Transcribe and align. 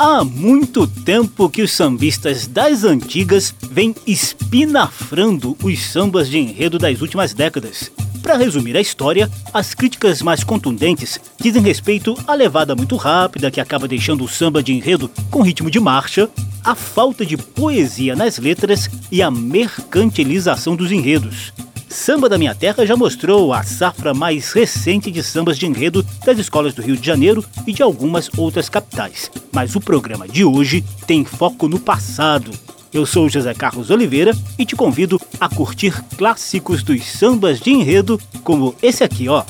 Há 0.00 0.22
muito 0.22 0.86
tempo 0.86 1.50
que 1.50 1.60
os 1.60 1.72
sambistas 1.72 2.46
das 2.46 2.84
antigas 2.84 3.52
vêm 3.68 3.92
espinafrando 4.06 5.56
os 5.60 5.86
sambas 5.86 6.28
de 6.28 6.38
enredo 6.38 6.78
das 6.78 7.00
últimas 7.00 7.34
décadas. 7.34 7.90
Para 8.22 8.36
resumir 8.36 8.76
a 8.76 8.80
história, 8.80 9.28
as 9.52 9.74
críticas 9.74 10.22
mais 10.22 10.44
contundentes 10.44 11.18
dizem 11.40 11.60
respeito 11.60 12.16
à 12.28 12.34
levada 12.34 12.76
muito 12.76 12.94
rápida 12.94 13.50
que 13.50 13.60
acaba 13.60 13.88
deixando 13.88 14.22
o 14.22 14.28
samba 14.28 14.62
de 14.62 14.72
enredo 14.72 15.10
com 15.32 15.42
ritmo 15.42 15.68
de 15.68 15.80
marcha, 15.80 16.30
a 16.62 16.76
falta 16.76 17.26
de 17.26 17.36
poesia 17.36 18.14
nas 18.14 18.38
letras 18.38 18.88
e 19.10 19.20
a 19.20 19.32
mercantilização 19.32 20.76
dos 20.76 20.92
enredos. 20.92 21.52
Samba 21.88 22.28
da 22.28 22.36
Minha 22.36 22.54
Terra 22.54 22.84
já 22.84 22.96
mostrou 22.96 23.52
a 23.52 23.62
safra 23.62 24.12
mais 24.12 24.52
recente 24.52 25.10
de 25.10 25.22
sambas 25.22 25.58
de 25.58 25.66
enredo 25.66 26.04
das 26.24 26.38
escolas 26.38 26.74
do 26.74 26.82
Rio 26.82 26.96
de 26.96 27.06
Janeiro 27.06 27.44
e 27.66 27.72
de 27.72 27.82
algumas 27.82 28.30
outras 28.36 28.68
capitais. 28.68 29.30
Mas 29.52 29.74
o 29.74 29.80
programa 29.80 30.28
de 30.28 30.44
hoje 30.44 30.84
tem 31.06 31.24
foco 31.24 31.66
no 31.66 31.78
passado. 31.80 32.50
Eu 32.92 33.04
sou 33.04 33.28
José 33.28 33.52
Carlos 33.54 33.90
Oliveira 33.90 34.36
e 34.58 34.64
te 34.64 34.76
convido 34.76 35.20
a 35.40 35.48
curtir 35.48 36.02
clássicos 36.16 36.82
dos 36.82 37.04
sambas 37.04 37.60
de 37.60 37.70
enredo 37.70 38.20
como 38.42 38.74
esse 38.82 39.02
aqui, 39.02 39.28
ó. 39.28 39.44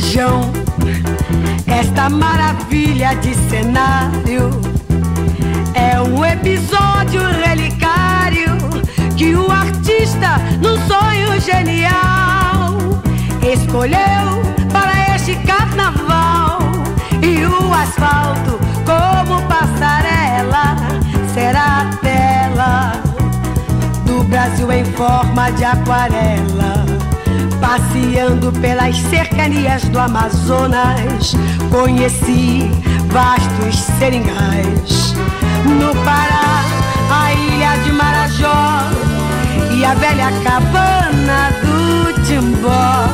Vejam 0.00 0.50
esta 1.66 2.08
maravilha 2.08 3.14
de 3.16 3.34
cenário. 3.50 4.50
É 5.74 6.00
um 6.00 6.24
episódio 6.24 7.20
relicário 7.44 8.56
que 9.14 9.34
o 9.34 9.50
artista, 9.52 10.38
num 10.62 10.78
sonho 10.88 11.38
genial, 11.42 12.78
escolheu 13.42 14.40
para 14.72 15.14
este 15.16 15.34
carnaval. 15.44 16.60
E 17.20 17.44
o 17.44 17.74
asfalto, 17.74 18.58
como 18.86 19.42
passarela, 19.42 20.76
será 21.34 21.82
a 21.82 21.96
tela 21.96 22.92
do 24.06 24.24
Brasil 24.24 24.72
em 24.72 24.84
forma 24.86 25.50
de 25.52 25.64
aquarela. 25.66 26.99
Passeando 27.60 28.50
pelas 28.60 28.96
cercanias 28.96 29.82
do 29.84 29.98
Amazonas, 29.98 31.34
conheci 31.70 32.70
vastos 33.06 33.76
seringais. 33.98 35.14
No 35.66 35.94
Pará, 36.04 36.64
a 37.10 37.32
ilha 37.32 37.76
de 37.84 37.92
Marajó 37.92 38.80
e 39.72 39.84
a 39.84 39.94
velha 39.94 40.32
cabana 40.42 41.50
do 41.62 42.22
Timbó. 42.22 43.08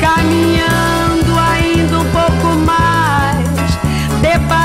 Caminhando 0.00 1.38
ainda 1.38 2.00
um 2.00 2.04
pouco 2.10 2.56
mais, 2.66 3.78
deparei 4.20 4.63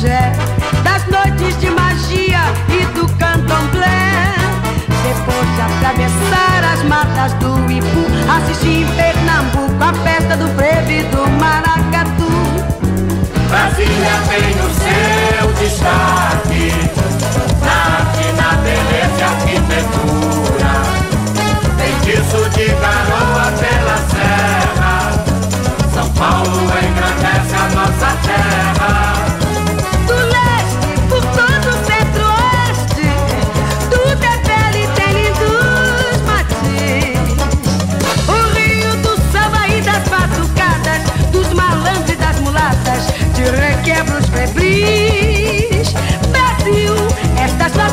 das 0.00 1.04
noites 1.08 1.58
de 1.58 1.70
magia 1.70 2.38
e 2.68 2.84
do 2.94 3.04
candomblé. 3.16 4.32
Depois 5.02 5.54
de 5.56 5.60
atravessar 5.60 6.62
as 6.72 6.82
matas 6.84 7.32
do 7.34 7.70
Ipu, 7.70 8.06
assisti 8.30 8.82
em 8.82 8.86
Pernambuco 8.94 9.82
a 9.82 9.92
festa 10.04 10.36
do 10.36 10.46
frevo 10.54 10.90
e 10.90 11.02
do 11.02 11.28
maracatu. 11.40 12.30
Brasília 13.48 14.22
tem 14.28 14.52
o 14.60 14.70
seu 14.78 15.52
destaque 15.54 16.47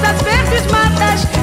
nossas 0.05 0.21
verdes 0.21 0.71
matas, 0.71 1.34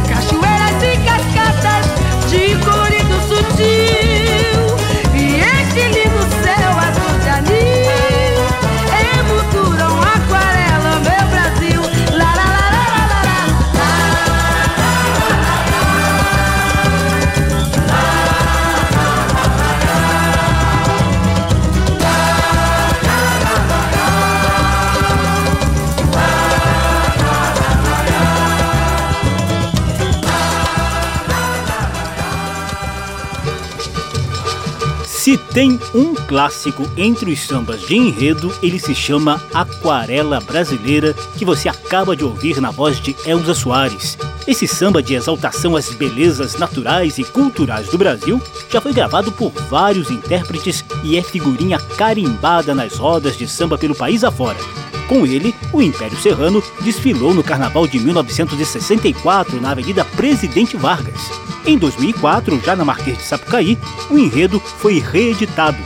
tem 35.52 35.78
um 35.94 36.14
clássico 36.14 36.88
entre 36.96 37.30
os 37.30 37.40
sambas 37.40 37.82
de 37.82 37.94
enredo, 37.94 38.50
ele 38.62 38.78
se 38.78 38.94
chama 38.94 39.42
Aquarela 39.52 40.40
Brasileira, 40.40 41.14
que 41.36 41.44
você 41.44 41.68
acaba 41.68 42.16
de 42.16 42.24
ouvir 42.24 42.58
na 42.58 42.70
voz 42.70 42.98
de 42.98 43.14
Elza 43.26 43.54
Soares. 43.54 44.16
Esse 44.46 44.66
samba 44.66 45.02
de 45.02 45.14
exaltação 45.14 45.76
às 45.76 45.90
belezas 45.90 46.56
naturais 46.56 47.18
e 47.18 47.24
culturais 47.24 47.88
do 47.88 47.98
Brasil 47.98 48.40
já 48.70 48.80
foi 48.80 48.94
gravado 48.94 49.30
por 49.30 49.52
vários 49.68 50.10
intérpretes 50.10 50.82
e 51.04 51.18
é 51.18 51.22
figurinha 51.22 51.78
carimbada 51.98 52.74
nas 52.74 52.96
rodas 52.96 53.36
de 53.36 53.46
samba 53.46 53.76
pelo 53.76 53.94
país 53.94 54.24
afora. 54.24 54.58
Com 55.06 55.26
ele, 55.26 55.54
o 55.70 55.82
Império 55.82 56.18
Serrano 56.18 56.62
desfilou 56.80 57.34
no 57.34 57.44
Carnaval 57.44 57.86
de 57.86 57.98
1964 57.98 59.60
na 59.60 59.72
Avenida 59.72 60.02
Presidente 60.02 60.78
Vargas. 60.78 61.51
Em 61.64 61.78
2004, 61.78 62.60
já 62.64 62.74
na 62.74 62.84
Marquês 62.84 63.18
de 63.18 63.24
Sapucaí, 63.24 63.78
o 64.10 64.18
enredo 64.18 64.58
foi 64.58 64.98
reeditado. 64.98 65.78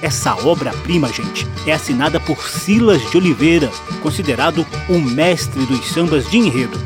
Essa 0.00 0.34
obra-prima, 0.46 1.12
gente, 1.12 1.46
é 1.66 1.72
assinada 1.72 2.20
por 2.20 2.48
Silas 2.48 3.02
de 3.10 3.16
Oliveira, 3.16 3.70
considerado 4.00 4.64
o 4.88 4.98
mestre 4.98 5.66
dos 5.66 5.86
sambas 5.88 6.30
de 6.30 6.38
enredo. 6.38 6.78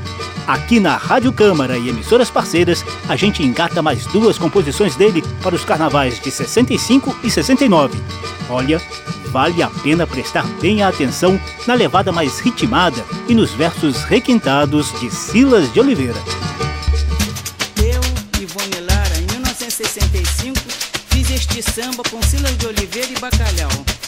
Aqui 0.47 0.81
na 0.81 0.97
Rádio 0.97 1.31
Câmara 1.31 1.77
e 1.77 1.91
emissoras 1.91 2.31
parceiras, 2.31 2.83
a 3.07 3.17
gente 3.17 3.43
engata 3.43 3.83
mais 3.83 4.07
duas 4.07 4.39
composições 4.39 4.97
dele 4.97 5.23
para 5.43 5.55
os 5.55 5.63
carnavais 5.63 6.19
de 6.19 6.31
65 6.31 7.15
e 7.23 7.31
69. 7.31 7.99
Olha, 8.49 8.81
vale 9.27 9.63
a 9.63 9.69
pena 9.69 10.07
prestar 10.07 10.47
bem 10.59 10.83
a 10.83 10.89
atenção 10.89 11.39
na 11.67 11.75
levada 11.75 12.11
mais 12.11 12.39
ritmada 12.41 13.05
e 13.29 13.35
nos 13.35 13.51
versos 13.53 14.05
requintados 14.05 14.99
de 14.99 15.11
Silas 15.11 15.71
de 15.71 15.81
Oliveira. 15.81 16.17
De 21.59 21.73
samba 21.73 22.05
com 22.09 22.23
Silas 22.23 22.57
de 22.57 22.67
Oliveira 22.69 23.11
e 23.11 23.19
Bacalhau. 23.19 24.08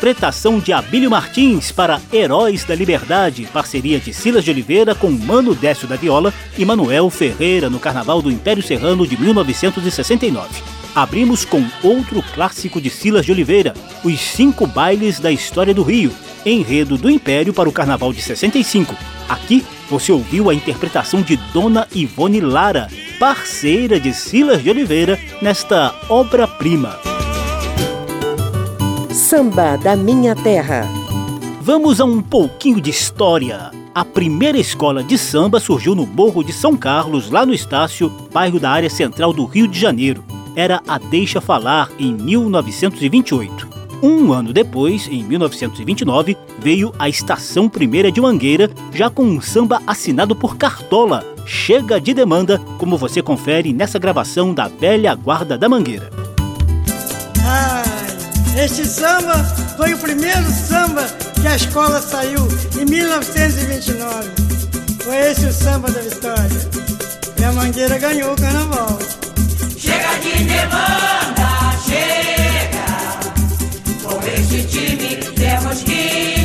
interpretação 0.00 0.58
de 0.58 0.72
Abílio 0.72 1.10
Martins 1.10 1.70
para 1.70 2.00
Heróis 2.10 2.64
da 2.64 2.74
Liberdade, 2.74 3.46
parceria 3.52 4.00
de 4.00 4.14
Silas 4.14 4.42
de 4.42 4.50
Oliveira 4.50 4.94
com 4.94 5.10
Mano 5.10 5.54
Décio 5.54 5.86
da 5.86 5.94
Viola 5.94 6.32
e 6.56 6.64
Manuel 6.64 7.10
Ferreira 7.10 7.68
no 7.68 7.78
Carnaval 7.78 8.22
do 8.22 8.30
Império 8.30 8.62
Serrano 8.62 9.06
de 9.06 9.20
1969. 9.20 10.48
Abrimos 10.94 11.44
com 11.44 11.62
outro 11.82 12.24
clássico 12.34 12.80
de 12.80 12.88
Silas 12.88 13.26
de 13.26 13.32
Oliveira, 13.32 13.74
Os 14.02 14.18
Cinco 14.18 14.66
Bailes 14.66 15.20
da 15.20 15.30
História 15.30 15.74
do 15.74 15.82
Rio, 15.82 16.10
enredo 16.46 16.96
do 16.96 17.10
Império 17.10 17.52
para 17.52 17.68
o 17.68 17.72
Carnaval 17.72 18.10
de 18.10 18.22
65. 18.22 18.96
Aqui 19.28 19.62
você 19.90 20.10
ouviu 20.12 20.48
a 20.48 20.54
interpretação 20.54 21.20
de 21.20 21.36
Dona 21.52 21.86
Ivone 21.94 22.40
Lara, 22.40 22.88
parceira 23.18 24.00
de 24.00 24.14
Silas 24.14 24.62
de 24.62 24.70
Oliveira 24.70 25.20
nesta 25.42 25.94
obra-prima. 26.08 27.09
Samba 29.12 29.76
da 29.76 29.96
Minha 29.96 30.36
Terra. 30.36 30.86
Vamos 31.60 32.00
a 32.00 32.04
um 32.04 32.22
pouquinho 32.22 32.80
de 32.80 32.90
história. 32.90 33.72
A 33.92 34.04
primeira 34.04 34.56
escola 34.56 35.02
de 35.02 35.18
samba 35.18 35.58
surgiu 35.58 35.96
no 35.96 36.06
Morro 36.06 36.44
de 36.44 36.52
São 36.52 36.76
Carlos, 36.76 37.28
lá 37.28 37.44
no 37.44 37.52
Estácio, 37.52 38.08
bairro 38.32 38.60
da 38.60 38.70
área 38.70 38.88
central 38.88 39.32
do 39.32 39.44
Rio 39.46 39.66
de 39.66 39.80
Janeiro. 39.80 40.22
Era 40.54 40.80
a 40.86 40.96
Deixa 40.96 41.40
Falar, 41.40 41.90
em 41.98 42.14
1928. 42.14 43.68
Um 44.00 44.32
ano 44.32 44.52
depois, 44.52 45.08
em 45.08 45.24
1929, 45.24 46.36
veio 46.60 46.94
a 46.96 47.08
Estação 47.08 47.68
Primeira 47.68 48.12
de 48.12 48.20
Mangueira, 48.20 48.70
já 48.94 49.10
com 49.10 49.24
um 49.24 49.40
samba 49.40 49.82
assinado 49.88 50.36
por 50.36 50.56
Cartola, 50.56 51.24
Chega 51.44 52.00
de 52.00 52.14
Demanda, 52.14 52.60
como 52.78 52.96
você 52.96 53.20
confere 53.20 53.72
nessa 53.72 53.98
gravação 53.98 54.54
da 54.54 54.68
velha 54.68 55.12
guarda 55.16 55.58
da 55.58 55.68
Mangueira. 55.68 56.19
Este 58.56 58.84
samba 58.86 59.44
foi 59.76 59.94
o 59.94 59.98
primeiro 59.98 60.50
samba 60.50 61.06
que 61.40 61.46
a 61.46 61.56
escola 61.56 62.02
saiu 62.02 62.46
em 62.78 62.84
1929. 62.84 64.28
Foi 65.02 65.16
esse 65.16 65.46
o 65.46 65.52
samba 65.52 65.90
da 65.90 66.00
vitória. 66.00 66.68
E 67.38 67.44
a 67.44 67.52
Mangueira 67.52 67.98
ganhou 67.98 68.32
o 68.32 68.36
carnaval. 68.36 68.98
Chega 69.78 70.18
de 70.20 70.44
demanda, 70.44 71.48
chega. 71.86 72.86
Com 74.02 74.18
este 74.26 74.64
time 74.64 75.16
temos 75.34 75.82
que 75.82 76.39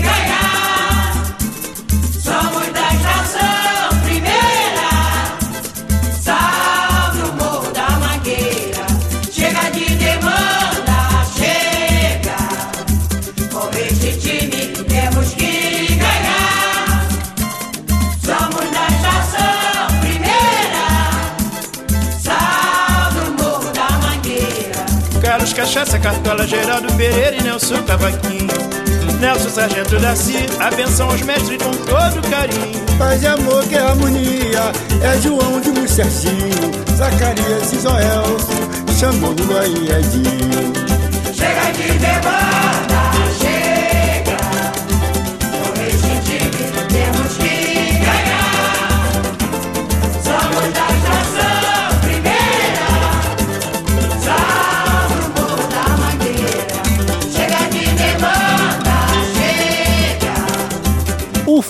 Cartola, 26.05 26.45
Geraldo 26.45 26.93
Pereira 26.93 27.35
e 27.35 27.41
Nelson 27.41 27.81
Cavaquinho. 27.81 28.45
Nelson 29.19 29.49
Sargento 29.49 29.99
da 29.99 30.15
Cia, 30.15 30.45
abenção 30.59 31.09
aos 31.09 31.19
mestres 31.23 31.57
com 31.57 31.71
todo 31.71 32.29
carinho. 32.29 32.79
Paz 32.99 33.23
e 33.23 33.25
amor 33.25 33.63
que 33.67 33.73
é 33.73 33.79
harmonia, 33.79 34.71
é 35.01 35.19
João 35.19 35.59
de 35.59 35.89
Serginho, 35.89 36.71
Zacarias 36.95 37.73
e 37.73 37.79
Joelson, 37.79 38.69
chamou 38.99 39.31
Lula 39.31 39.65
e 39.65 39.89
Edinho. 39.93 40.73
Chega 41.33 41.71
de 41.71 41.97
demanda, 41.97 42.44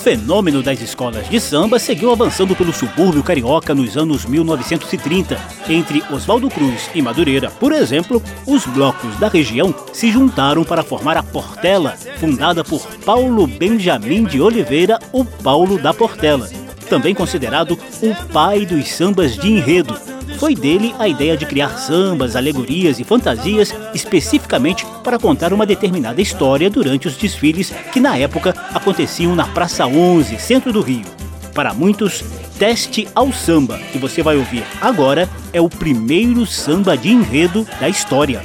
fenômeno 0.06 0.62
das 0.62 0.80
escolas 0.80 1.28
de 1.28 1.40
samba 1.40 1.80
seguiu 1.80 2.12
avançando 2.12 2.54
pelo 2.54 2.72
subúrbio 2.72 3.24
carioca 3.24 3.74
nos 3.74 3.96
anos 3.96 4.24
1930. 4.24 5.36
Entre 5.68 6.00
Oswaldo 6.12 6.48
Cruz 6.48 6.88
e 6.94 7.02
Madureira, 7.02 7.50
por 7.50 7.72
exemplo, 7.72 8.22
os 8.46 8.64
blocos 8.66 9.16
da 9.18 9.26
região 9.26 9.74
se 9.92 10.08
juntaram 10.12 10.62
para 10.62 10.84
formar 10.84 11.16
a 11.16 11.24
Portela, 11.24 11.96
fundada 12.20 12.62
por 12.62 12.86
Paulo 13.04 13.48
Benjamin 13.48 14.22
de 14.22 14.40
Oliveira, 14.40 15.00
o 15.12 15.24
Paulo 15.24 15.76
da 15.76 15.92
Portela, 15.92 16.48
também 16.88 17.12
considerado 17.12 17.76
o 18.00 18.14
pai 18.32 18.64
dos 18.64 18.86
sambas 18.86 19.36
de 19.36 19.50
enredo. 19.50 20.15
Foi 20.38 20.54
dele 20.54 20.94
a 20.98 21.08
ideia 21.08 21.36
de 21.36 21.46
criar 21.46 21.78
sambas, 21.78 22.36
alegorias 22.36 23.00
e 23.00 23.04
fantasias 23.04 23.74
especificamente 23.94 24.84
para 25.02 25.18
contar 25.18 25.52
uma 25.52 25.64
determinada 25.64 26.20
história 26.20 26.68
durante 26.68 27.08
os 27.08 27.16
desfiles 27.16 27.72
que 27.92 28.00
na 28.00 28.16
época 28.18 28.54
aconteciam 28.74 29.34
na 29.34 29.46
Praça 29.46 29.86
11, 29.86 30.38
centro 30.38 30.72
do 30.72 30.82
Rio. 30.82 31.06
Para 31.54 31.72
muitos, 31.72 32.22
Teste 32.58 33.08
ao 33.14 33.32
Samba, 33.32 33.78
que 33.92 33.98
você 33.98 34.22
vai 34.22 34.36
ouvir 34.36 34.62
agora, 34.80 35.28
é 35.52 35.60
o 35.60 35.70
primeiro 35.70 36.44
samba 36.44 36.96
de 36.96 37.10
enredo 37.10 37.66
da 37.80 37.88
história. 37.88 38.42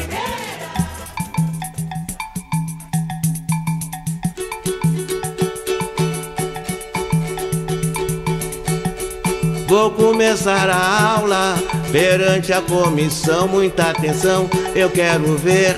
Vou 9.68 9.92
começar 9.92 10.70
a 10.70 11.16
aula 11.16 11.81
perante 11.92 12.54
a 12.54 12.62
comissão. 12.62 13.48
Muita 13.48 13.90
atenção, 13.90 14.50
eu 14.76 14.90
quero 14.90 15.38
ver 15.38 15.76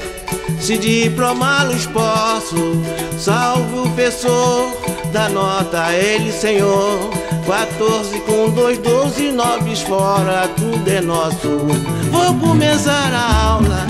se 0.60 0.78
diplomá-los 0.78 1.86
posso. 1.88 2.82
Salve 3.18 3.80
o 3.80 3.82
professor, 3.84 4.72
da 5.12 5.30
nota 5.30 5.94
ele, 5.94 6.32
senhor. 6.32 7.10
14 7.46 8.20
com 8.22 8.50
2, 8.50 8.78
12, 8.80 9.32
9 9.32 9.76
fora, 9.76 10.48
tudo 10.56 10.90
é 10.90 11.02
nosso. 11.02 11.68
Vou 12.10 12.34
começar 12.36 13.12
a 13.14 13.46
aula. 13.48 13.86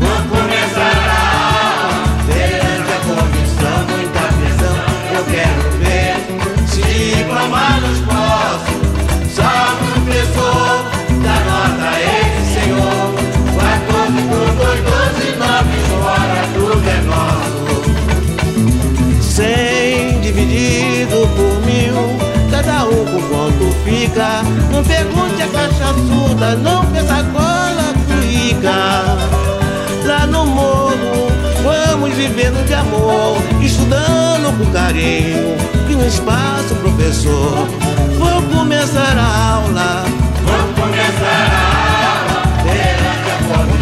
Vou 0.00 0.38
começar 0.38 0.96
a 1.08 1.22
aula 1.48 2.04
perante 2.26 2.92
a 2.92 3.00
comissão. 3.08 3.78
Muita 3.90 4.20
atenção, 4.20 4.76
eu 5.16 5.24
quero 5.24 5.62
ver 5.78 6.14
se 6.68 6.80
diplomá-los 6.82 7.98
posso. 8.06 8.72
Salve 9.34 9.84
o 9.84 10.00
professor, 10.02 10.81
fica. 24.02 24.42
Não 24.70 24.82
pergunte 24.82 25.42
a 25.42 25.48
caixa 25.48 25.94
surda, 25.94 26.56
não 26.56 26.84
pensa 26.86 27.24
cola 27.32 27.94
cuica. 28.06 29.16
Lá 30.04 30.26
no 30.26 30.46
morro, 30.46 31.28
vamos 31.62 32.12
vivendo 32.14 32.64
de 32.66 32.74
amor, 32.74 33.36
estudando 33.60 34.58
com 34.58 34.72
carinho. 34.72 35.56
Que 35.86 35.94
no 35.94 36.06
espaço, 36.06 36.74
professor, 36.76 37.68
vou 38.18 38.42
começar 38.56 39.16
a 39.16 39.54
aula. 39.54 40.04
Vou 40.44 40.84
começar 40.84 41.48
a 41.52 41.68
aula. 42.08 42.42
Perante 42.64 43.30
a 43.30 43.81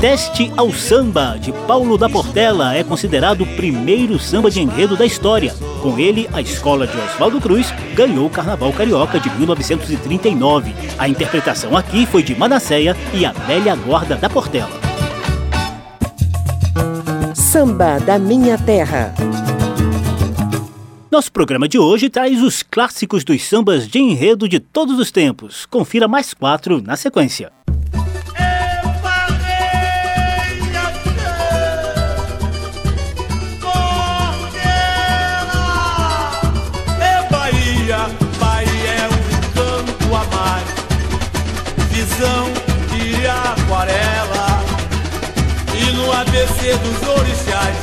Teste 0.00 0.52
ao 0.56 0.72
Samba, 0.72 1.36
de 1.40 1.50
Paulo 1.66 1.98
da 1.98 2.08
Portela, 2.08 2.72
é 2.72 2.84
considerado 2.84 3.40
o 3.40 3.56
primeiro 3.56 4.16
samba 4.16 4.48
de 4.48 4.60
enredo 4.60 4.96
da 4.96 5.04
história. 5.04 5.52
Com 5.82 5.98
ele, 5.98 6.28
a 6.32 6.40
escola 6.40 6.86
de 6.86 6.96
Oswaldo 6.96 7.40
Cruz 7.40 7.74
ganhou 7.96 8.26
o 8.26 8.30
Carnaval 8.30 8.72
Carioca 8.72 9.18
de 9.18 9.28
1939. 9.30 10.72
A 10.96 11.08
interpretação 11.08 11.76
aqui 11.76 12.06
foi 12.06 12.22
de 12.22 12.32
Manasseia 12.36 12.96
e 13.12 13.26
Amélia 13.26 13.74
Guarda 13.74 14.14
da 14.14 14.30
Portela. 14.30 14.70
Samba 17.34 17.98
da 17.98 18.20
Minha 18.20 18.56
Terra. 18.56 19.12
Nosso 21.10 21.32
programa 21.32 21.66
de 21.66 21.76
hoje 21.76 22.08
traz 22.08 22.40
os 22.40 22.62
clássicos 22.62 23.24
dos 23.24 23.42
sambas 23.42 23.88
de 23.88 23.98
enredo 23.98 24.48
de 24.48 24.60
todos 24.60 24.96
os 24.96 25.10
tempos. 25.10 25.66
Confira 25.66 26.06
mais 26.06 26.32
quatro 26.32 26.80
na 26.80 26.94
sequência. 26.94 27.57
ABC 46.18 46.76
dos 46.78 47.08
orixás, 47.08 47.76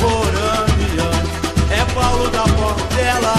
Coramiano, 0.00 1.30
é 1.70 1.84
Paulo 1.92 2.30
da 2.30 2.44
Portela, 2.44 3.34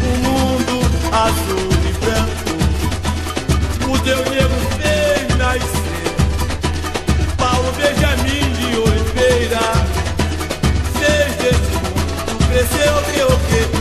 o 0.00 0.16
mundo 0.18 0.80
azul 1.12 1.70
e 1.84 1.92
branco, 2.04 2.56
o 3.92 3.98
teu 3.98 4.18
negro 4.30 4.60
fez 4.80 5.28
nascer, 5.36 6.14
Paulo 7.36 7.72
Benjamin 7.72 8.52
de 8.52 8.78
Oliveira, 8.78 9.66
fez 10.98 11.34
desse 11.36 11.72
mundo, 11.74 12.38
cresceu 12.48 12.92
o 12.96 13.02
que 13.02 13.20
o 13.22 13.77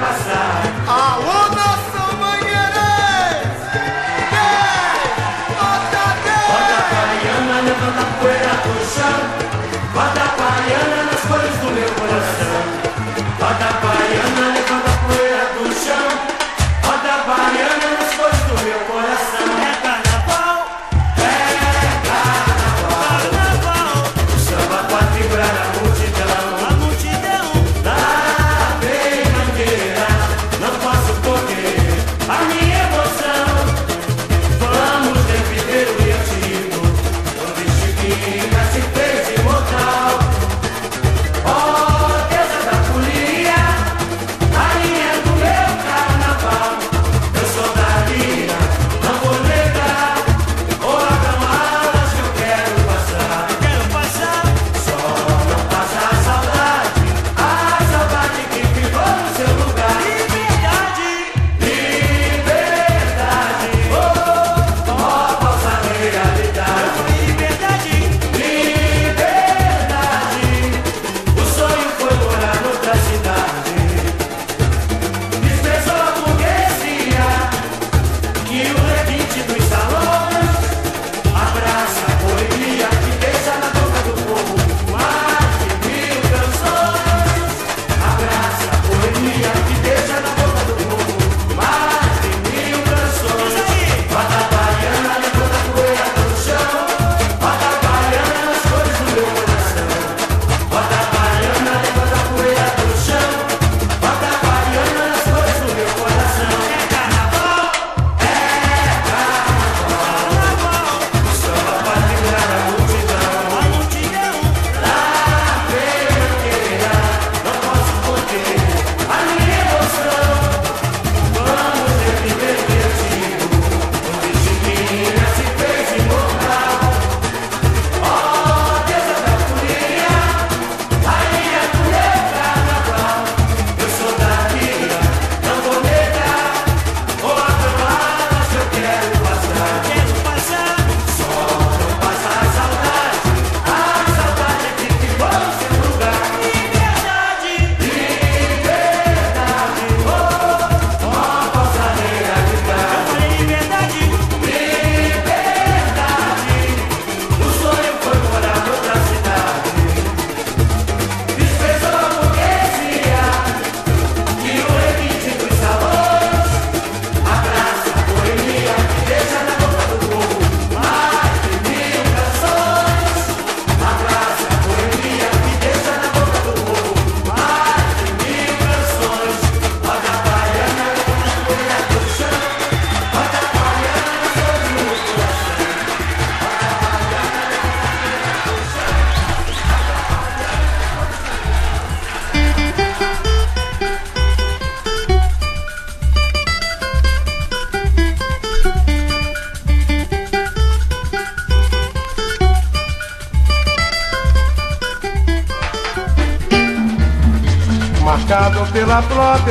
passar. 0.00 0.45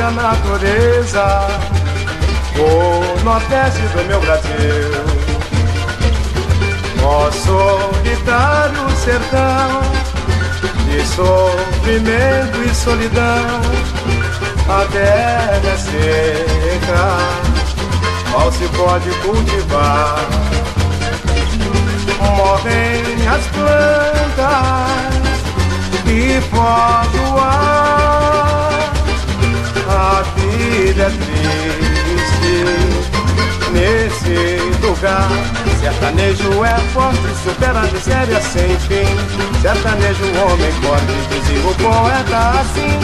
Própria 0.06 0.10
natureza, 0.10 1.26
o 2.58 3.24
nordeste 3.24 3.80
do 3.80 4.04
meu 4.06 4.20
Brasil. 4.20 4.92
Ó 7.02 7.30
solitário 7.30 8.90
sertão, 8.96 9.82
de 10.86 11.06
sofrimento 11.06 12.62
e 12.64 12.74
solidão, 12.74 13.60
a 14.68 14.84
terra 14.92 15.60
é 15.64 15.76
seca, 15.76 17.16
mal 18.30 18.52
se 18.52 18.68
pode 18.68 19.10
cultivar. 19.20 20.26
Morrem 22.20 23.28
as 23.28 23.46
plantas 23.48 24.76
e 26.06 26.40
foge 26.50 27.18
o 27.18 27.38
ar. 27.38 28.25
Vida 30.56 31.02
é 31.02 31.10
triste 31.10 32.54
nesse 33.72 34.36
lugar. 34.80 35.28
Sertanejo 35.80 36.64
é 36.64 36.78
forte, 36.94 37.28
supera 37.44 37.80
a 37.80 37.82
miséria 37.82 38.40
sem 38.40 38.78
fim. 38.80 39.04
Sertanejo, 39.60 40.24
homem 40.24 40.72
forte, 40.80 41.12
dizia 41.30 41.60
o 41.60 41.74
poeta 41.74 42.38
assim. 42.60 42.98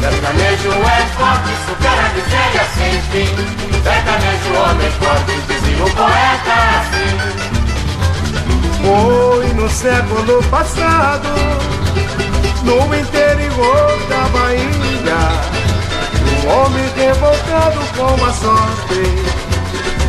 Sertanejo 0.00 0.70
é 0.70 1.06
forte, 1.16 1.50
supera 1.66 2.02
a 2.04 2.10
miséria 2.12 2.64
sem 2.76 2.94
fim. 3.10 3.30
Sertanejo, 3.82 4.50
homem 4.54 4.90
forte, 4.92 5.32
dizia 5.48 5.84
o 5.84 5.90
poeta 5.90 6.56
assim. 6.78 7.12
Foi 8.84 9.46
no 9.54 9.68
século 9.70 10.42
passado, 10.44 11.28
revoltado 17.68 17.80
com 17.96 18.24
a 18.24 18.32
sorte, 18.32 19.00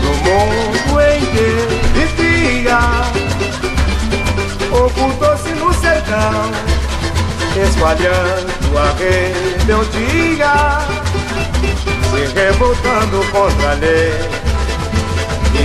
no 0.02 0.14
mundo 0.24 1.02
em 1.02 1.20
que 1.26 1.48
vivia, 1.94 2.80
ocultou-se 4.72 5.50
no 5.56 5.74
sertão, 5.74 6.52
espalhando 7.68 8.78
a 8.78 8.94
rebeldia, 8.98 10.54
se 12.10 12.22
revoltando 12.40 13.32
contra 13.32 13.72
a 13.72 13.74
lei. 13.74 14.50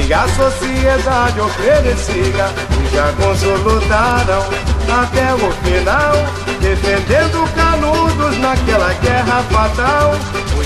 E 0.07 0.13
a 0.13 0.27
sociedade 0.29 1.41
oferecia 1.41 2.51
Os 2.83 2.93
jagunços 2.93 3.61
lutaram 3.63 4.43
até 5.03 5.33
o 5.35 5.53
final 5.63 6.13
Defendendo 6.61 7.49
canudos 7.55 8.39
naquela 8.39 8.93
guerra 8.95 9.43
fatal 9.51 10.15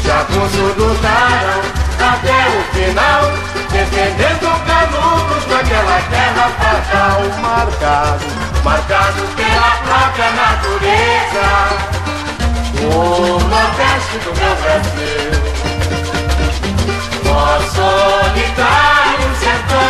Jagunços 0.09 0.75
lutaram 0.79 1.61
até 2.01 2.38
o 2.49 2.62
final 2.73 3.23
Defendendo 3.71 4.49
canudos 4.64 5.44
naquela 5.49 6.01
guerra 6.09 6.49
fatal. 6.59 7.21
Marcado, 7.42 8.25
marcado 8.64 9.23
pela 9.37 9.71
própria 9.85 10.31
natureza. 10.31 11.47
O 12.81 13.38
nordeste 13.51 14.16
do 14.25 14.33
meu 14.35 14.55
Brasil. 14.62 15.31
Ó 17.27 17.61
solitário 17.68 19.29
sertão 19.38 19.88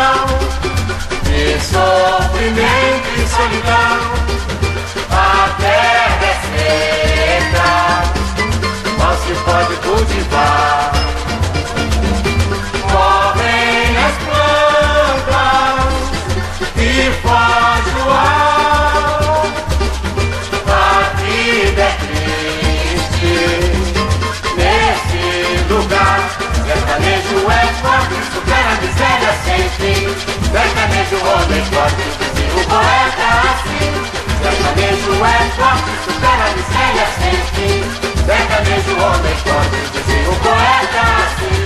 Forte, 39.43 39.79
dizia 39.93 40.29
o 40.29 40.35
poeta 40.35 41.01
assim. 41.25 41.59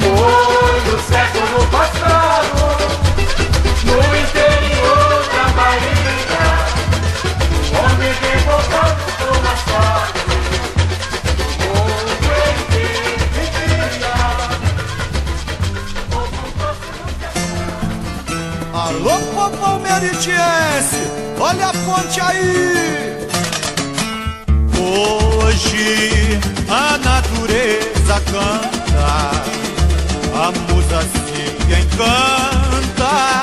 Foi 0.00 0.76
no 0.90 0.96
século 1.02 1.60
passado, 1.70 2.60
no 3.84 3.98
interior 4.16 5.18
da 5.34 5.44
Bahia, 5.56 6.18
revoltado 8.20 9.02
por 9.18 9.30
uma 9.36 9.54
sorte. 9.56 10.18
Alô, 18.74 19.16
povo 19.34 19.78
meritiense, 19.80 21.02
olha 21.38 21.66
a 21.68 21.72
ponte 21.72 22.20
aí. 22.20 23.17
A 26.68 26.98
natureza 26.98 28.20
canta, 28.30 29.30
a 30.34 30.52
musa 30.70 31.00
se 31.00 31.72
encanta 31.80 33.42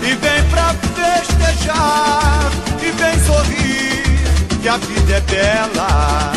e 0.00 0.14
vem 0.14 0.42
pra 0.50 0.72
festejar 0.94 2.48
e 2.80 2.92
vem 2.92 3.18
sorrir 3.24 4.60
que 4.62 4.68
a 4.68 4.76
vida 4.76 5.14
é 5.14 5.20
bela 5.22 6.32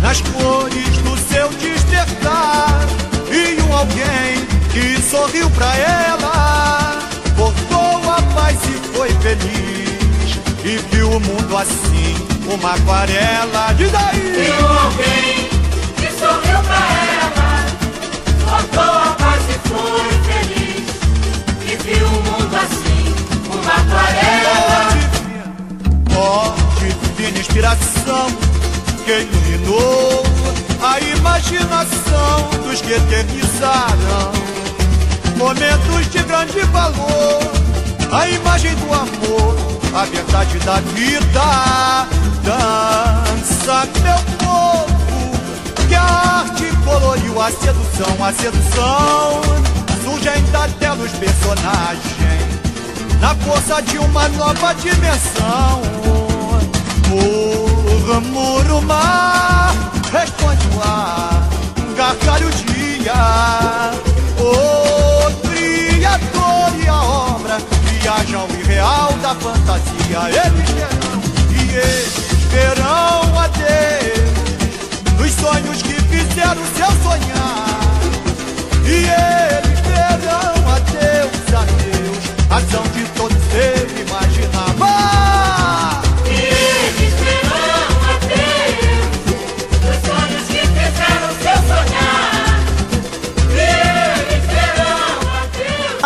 nas 0.00 0.22
cores 0.22 0.96
do 0.98 1.18
seu 1.28 1.50
despertar 1.50 2.80
e 3.30 3.60
um 3.60 3.76
alguém 3.76 4.46
que 4.72 5.02
sorriu 5.02 5.50
pra 5.50 5.76
ela 5.76 6.98
voltou 7.36 8.10
a 8.10 8.22
paz 8.34 8.58
e 8.64 8.96
foi 8.96 9.10
feliz 9.20 10.38
e 10.64 10.78
viu 10.90 11.10
o 11.10 11.20
mundo 11.20 11.56
assim, 11.58 12.23
uma 12.48 12.74
aquarela 12.74 13.72
de 13.74 13.86
daí. 13.88 14.48
E 14.48 14.62
um 14.62 14.78
alguém 14.78 15.48
que 15.96 16.08
sorriu 16.18 16.60
pra 16.62 16.82
ela, 17.22 17.50
voltou 18.46 18.82
a 18.82 19.16
paz 19.18 19.42
e 19.48 19.68
foi 19.68 20.12
feliz 20.32 20.86
e 21.62 21.76
viu 21.82 22.06
o 22.06 22.10
mundo 22.10 22.56
assim, 22.56 23.14
uma 23.50 23.72
aquarela. 23.72 24.80
Ó, 26.16 26.54
divina 26.78 27.38
inspiração 27.38 28.26
que 29.04 29.12
iluminou 29.12 30.24
a 30.82 31.00
imaginação 31.00 32.50
dos 32.66 32.80
que 32.80 32.92
eternizaram 32.92 34.32
momentos 35.36 36.10
de 36.10 36.22
grande 36.22 36.60
valor, 36.66 37.40
a 38.12 38.28
imagem 38.28 38.74
do 38.76 38.92
amor, 38.92 39.56
a 39.94 40.04
verdade 40.04 40.58
da 40.60 40.80
vida. 40.80 42.23
Dança, 42.44 43.88
meu 44.02 44.18
povo, 44.36 45.86
que 45.88 45.94
a 45.94 46.02
arte 46.02 46.64
coloriu 46.84 47.40
a 47.40 47.50
sedução, 47.50 48.22
a 48.22 48.32
sedução 48.34 49.40
surge 50.02 50.28
ainda 50.28 50.64
até 50.64 50.94
nos 50.94 51.10
personagens, 51.12 52.02
na 53.18 53.34
força 53.36 53.80
de 53.80 53.96
uma 53.96 54.28
nova 54.28 54.74
dimensão. 54.74 55.80
Murmura 57.08 58.74
o 58.74 58.82
mar, 58.82 59.74
responde 60.12 60.66
o 60.76 60.82
ar, 60.82 61.48
gargalho 61.96 62.48
o 62.48 62.50
dia. 62.50 63.14
O 64.38 65.48
Criador 65.48 66.78
e 66.78 66.88
a 66.88 67.02
obra 67.02 67.58
viajam 67.84 68.46
irreal 68.60 69.14
da 69.22 69.34
fantasia. 69.34 70.28
Eles 70.28 70.70
verão 70.72 71.22
e 71.50 71.74
eles 71.74 72.33
verão 72.54 73.36
a 73.36 73.48
Deus 73.48 75.18
nos 75.18 75.32
sonhos 75.32 75.82
que 75.82 75.94
fizeram 75.94 76.62
seu 76.76 76.90
sonhar. 77.02 77.73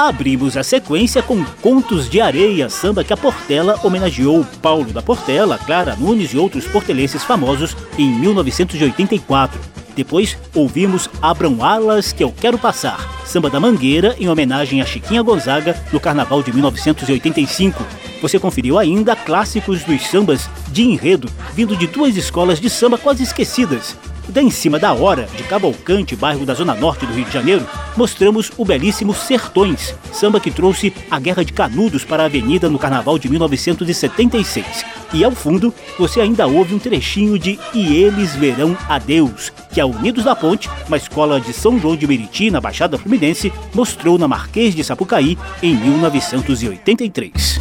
Abrimos 0.09 0.57
a 0.57 0.63
sequência 0.63 1.23
com 1.23 1.45
Contos 1.61 2.09
de 2.09 2.19
Areia, 2.19 2.71
samba 2.71 3.05
que 3.05 3.13
a 3.13 3.17
Portela 3.17 3.79
homenageou 3.85 4.43
Paulo 4.63 4.91
da 4.91 5.03
Portela, 5.03 5.59
Clara 5.59 5.95
Nunes 5.97 6.33
e 6.33 6.39
outros 6.39 6.67
portelenses 6.67 7.23
famosos 7.23 7.77
em 7.99 8.09
1984. 8.19 9.61
Depois 9.95 10.39
ouvimos 10.55 11.11
Abram 11.21 11.63
Alas 11.63 12.11
que 12.11 12.25
eu 12.25 12.33
quero 12.33 12.57
passar, 12.57 12.99
samba 13.27 13.51
da 13.51 13.61
Mangueira 13.61 14.17
em 14.19 14.31
homenagem 14.31 14.81
a 14.81 14.87
Chiquinha 14.87 15.21
Gonzaga 15.21 15.79
no 15.93 16.01
Carnaval 16.01 16.43
de 16.43 16.55
1985. 16.55 17.85
Você 18.23 18.39
conferiu 18.39 18.79
ainda 18.79 19.15
clássicos 19.15 19.85
dos 19.85 20.01
sambas 20.07 20.49
de 20.73 20.85
enredo, 20.85 21.29
vindo 21.55 21.77
de 21.77 21.87
duas 21.87 22.17
escolas 22.17 22.59
de 22.59 22.71
samba 22.71 22.97
quase 22.97 23.25
esquecidas, 23.25 23.95
da 24.29 24.43
Em 24.43 24.51
Cima 24.51 24.79
da 24.79 24.93
Hora, 24.93 25.29
de 25.37 25.43
Cavalcante, 25.45 26.15
bairro 26.15 26.45
da 26.45 26.55
Zona 26.55 26.75
Norte 26.75 27.07
do 27.07 27.13
Rio 27.13 27.25
de 27.25 27.33
Janeiro, 27.33 27.67
mostramos 27.97 28.53
o 28.57 28.65
belíssimo 28.65 29.15
Sertões, 29.15 29.95
samba 30.13 30.41
que 30.41 30.51
trouxe 30.51 30.93
a 31.11 31.19
Guerra 31.19 31.45
de 31.45 31.53
Canudos 31.53 32.05
para 32.05 32.23
a 32.23 32.27
Avenida 32.27 32.69
no 32.69 32.79
Carnaval 32.79 33.19
de 33.19 33.29
1976. 33.29 34.85
E 35.13 35.25
ao 35.25 35.33
fundo, 35.33 35.73
você 35.99 36.21
ainda 36.21 36.47
ouve 36.47 36.75
um 36.75 36.79
trechinho 36.79 37.39
de 37.39 37.59
E 37.73 37.97
Eles 37.97 38.35
Verão 38.35 38.77
Adeus, 38.89 39.51
que 39.73 39.81
a 39.81 39.87
Unidos 39.87 40.25
da 40.25 40.37
Ponte, 40.37 40.69
uma 40.87 40.97
escola 40.97 41.41
de 41.41 41.53
São 41.53 41.79
João 41.79 41.97
de 41.97 42.07
Meriti, 42.07 42.51
na 42.51 42.61
Baixada 42.61 42.99
Fluminense, 42.99 43.53
mostrou 43.75 44.19
na 44.19 44.29
Marquês 44.29 44.75
de 44.75 44.85
Sapucaí 44.85 45.39
em 45.63 45.75
1983. 45.75 47.59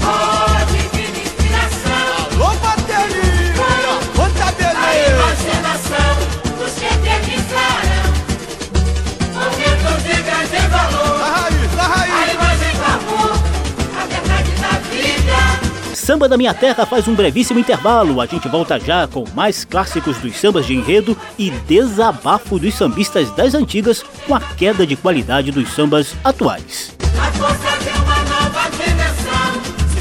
Samba 16.08 16.30
da 16.30 16.38
Minha 16.38 16.54
Terra 16.54 16.86
faz 16.86 17.06
um 17.06 17.14
brevíssimo 17.14 17.60
intervalo. 17.60 18.22
A 18.22 18.26
gente 18.26 18.48
volta 18.48 18.80
já 18.80 19.06
com 19.06 19.26
mais 19.36 19.66
clássicos 19.66 20.18
dos 20.20 20.38
sambas 20.38 20.66
de 20.66 20.74
enredo 20.74 21.18
e 21.38 21.52
desabafo 21.52 22.58
dos 22.58 22.76
sambistas 22.76 23.30
das 23.32 23.54
antigas 23.54 24.06
com 24.26 24.34
a 24.34 24.40
queda 24.40 24.88
de 24.88 24.96
qualidade 24.96 25.52
dos 25.52 25.70
sambas 25.74 26.16
atuais. 26.24 26.96
A 27.20 27.30
força 27.34 27.78
de 27.84 27.90
uma 27.90 28.24
nova 28.24 28.70
dimensão. 28.70 29.60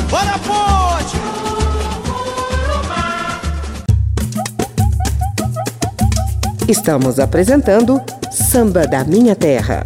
Bora, 0.08 0.38
ponte! 0.46 1.16
Estamos 6.68 7.18
apresentando 7.18 8.00
Samba 8.30 8.86
da 8.86 9.02
Minha 9.02 9.34
Terra. 9.34 9.82